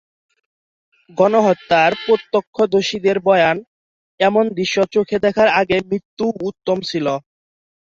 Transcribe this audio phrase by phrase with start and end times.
[1.17, 3.57] গণহত্যার প্রত্যক্ষদর্শীদের বয়ান,"
[4.19, 7.07] এমন দৃশ্য চোখে দেখার আগে মৃত্যুও উত্তম ছিল"।